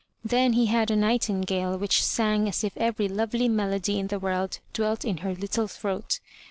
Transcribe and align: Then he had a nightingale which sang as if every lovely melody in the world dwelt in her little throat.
Then 0.25 0.53
he 0.53 0.65
had 0.65 0.89
a 0.89 0.95
nightingale 0.95 1.77
which 1.77 2.03
sang 2.03 2.49
as 2.49 2.63
if 2.63 2.75
every 2.75 3.07
lovely 3.07 3.47
melody 3.47 3.99
in 3.99 4.07
the 4.07 4.17
world 4.17 4.57
dwelt 4.73 5.05
in 5.05 5.17
her 5.17 5.35
little 5.35 5.67
throat. 5.67 6.19